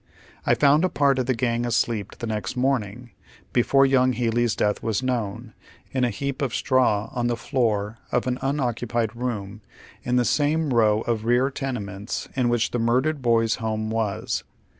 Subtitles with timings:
[0.47, 3.11] I found a part of the gang asleep the next morning,
[3.53, 5.53] before young Healey's death was known,
[5.91, 9.61] in a heap of straw on the floor of an unoccupied room
[10.01, 14.43] in the same row of rear tenements in which the murdered boy's home was.